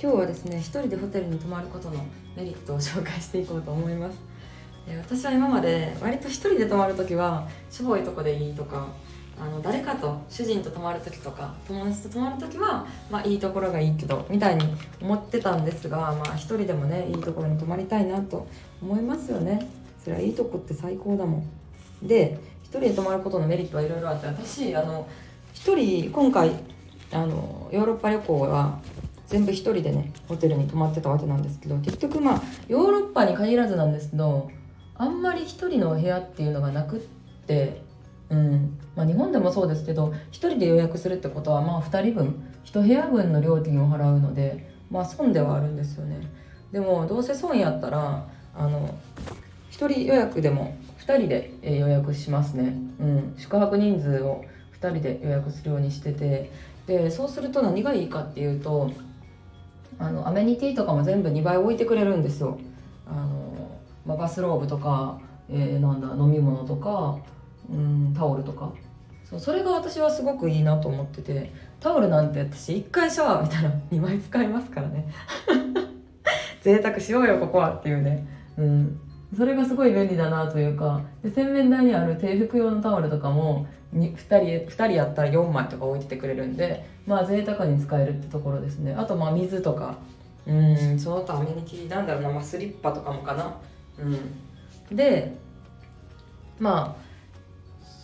[0.00, 2.04] 今日はですね一人でホテルに泊まることの
[2.36, 4.16] メリットを紹介していこうと思います。
[4.86, 8.86] で私は今まで割と一人で泊まる時はしょぼいとこでいいとか
[9.40, 14.64] あの誰かと主人と泊まる時とか友達と泊まる時は、まあ、いいところがいいけどみたいに
[15.00, 18.46] 思ってたんですが、まあ、一人でもねいいところに泊まりたいなと
[18.80, 19.68] 思いますよね。
[20.04, 22.06] それはいいとこって最高だもん。
[22.06, 25.08] で一人で泊まることのメリットはいろいろあって私あの
[25.52, 26.52] 一人今回
[27.12, 28.78] あのヨーロッパ旅行は
[29.32, 34.50] 全部一人でねホテルに泊まってたわけなんですけど結局まあヨーロッパに限らずなんですけど
[34.94, 37.00] あんまり一人の部屋っていうのがなくっ
[37.46, 37.80] て
[38.28, 38.78] うん。
[38.94, 46.20] まあ、日本でもそうですけど1人で予約するってことはまあ2人分1部屋分の料金を払うのでまあ損ではあるんですよね。
[46.70, 48.94] でもどうせ損やったらあの
[49.70, 54.44] 1人予約でも2人で予約しますね、うん、宿泊人数を
[54.78, 56.50] 2人で予約するようにしてて。
[56.86, 58.90] でそうすると何がいいかっていうと
[60.02, 62.58] あのアメニティとかも全部2倍置いてくれるんですよ。
[63.06, 67.18] あの、まあ、バスローブとか、えー、なんだ飲み物とか
[67.70, 68.72] うんタオルとか。
[69.24, 75.06] そうそれが私はすごくいいなと思っててタオルなんて私1回シャワー見たら2枚使いますからね。
[76.60, 78.26] 贅沢しようよここはっていうね。
[78.56, 79.00] うん。
[79.36, 88.94] それがすごい便利だなというかで洗面台にある低服用のタオルとかも 2, 人2人やったら4枚とか置いててくれるんでまあ贅沢に使えるってところですね。
[88.94, 89.96] あとまあ水とか。
[90.46, 90.98] うん。
[90.98, 93.54] その他アメニティなんだろうな、まあ、スリッパとかもかな。
[93.98, 94.96] うん。
[94.96, 95.36] で
[96.58, 97.02] まあ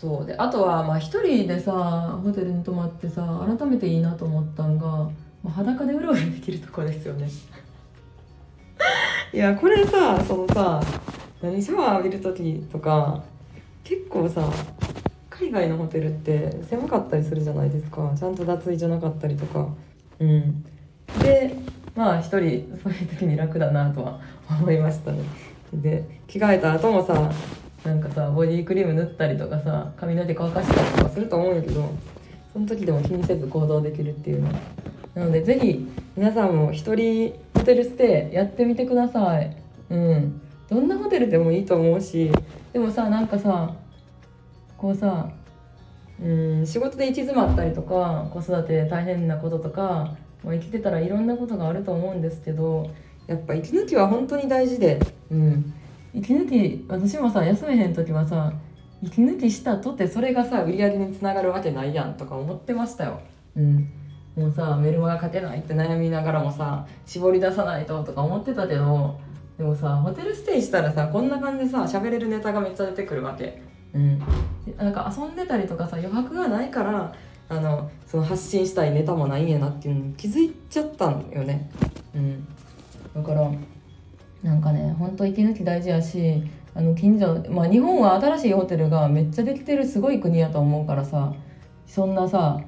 [0.00, 0.26] そう。
[0.26, 5.12] であとはまあ一人でさホテルに泊まってさ改めていいなと思ったんが、ま
[5.46, 7.28] あ、裸でうろうろできるとこですよね。
[9.32, 10.80] いやこれさそのさ
[11.40, 13.22] 何シャワー浴びる時とか
[13.84, 14.50] 結構さ
[15.30, 18.12] 海外のホテルって狭かったりするじゃないですか。
[18.18, 19.68] ちゃんと脱衣じゃなかったりとか。
[20.18, 20.64] うん。
[21.22, 21.54] で
[21.94, 24.20] まあ一人そういう時に楽だなとは
[24.50, 25.20] 思いましたね。
[25.72, 27.30] で着替えた後もさ
[27.84, 31.88] なんかさボディクリーム塗ったりとかさ髪の毛乾かしたりとかすると思うんやけど
[32.52, 34.50] その時でも気にせず行動できるっていうの
[35.14, 35.86] なので是非
[36.16, 39.56] 皆さんも一人ホテルステイやってみてください。
[39.90, 40.40] うん。
[40.70, 42.30] どんなホテルでもいいと思うし
[42.72, 43.74] でもさなんかさ
[44.76, 45.30] こうさ
[46.22, 52.90] うん仕事で行き詰まったりとか子育て大変なこととかもう生きてたらいろんなことがあると思うんですけど
[53.26, 55.74] やっぱ息抜きは本当に大事でうん。
[56.14, 58.52] 息抜き私もさ休めへん時はさ
[59.02, 63.20] 息抜きしたとってそれがさ売り上げにつながるわけないやんとか思ってましたよ。
[63.56, 63.88] うん。
[64.36, 69.20] もうさメルマガ勝てないって悩みながらもさ絞り出さないととか思ってたけど
[69.58, 73.60] でもさホテルステイしたらさこんな感じでさ喋れるネタがめっちゃ出てくるわけ。
[73.92, 74.18] うん。
[74.76, 77.12] なんか遊んでたりとかさ余白がないから
[77.48, 81.68] あのその発信したいネタもないんやなっていうのに気づいちゃったんよね。
[82.14, 82.46] うん。
[83.14, 83.50] だから
[84.44, 91.34] なんかねほんと息抜き大事やしあの近所まあ日本は新しいホテルがめっちゃできてるすごい国やと思うからさ
[91.84, 92.60] そんなさ、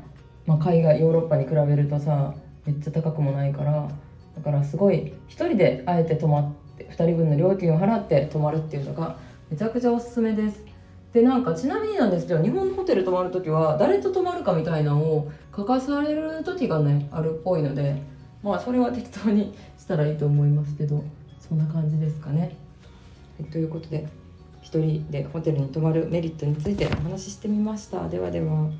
[0.47, 2.35] まあ、海外ヨーロッパに比べるとさ
[2.67, 3.89] めっちゃ高くもないから
[4.35, 9.17] だからすごい1人であえて泊まって2人分の料金を払って泊まるっていうのが
[9.51, 10.65] めちゃくちゃおすすめです
[11.13, 18.01] でなんかちなみになんですけど日本のホテル泊まる時は誰と泊まるかみたいなのを書かされる時がねあるっぽいので
[18.43, 21.03] まあそれは適当にしたらいいと思いますけど
[21.41, 22.57] そんな感じですかね。
[23.41, 24.07] はい、ということで
[24.63, 28.09] 1人でホテルに泊まるメリットについてお話ししてみました。
[28.09, 28.71] ではでは。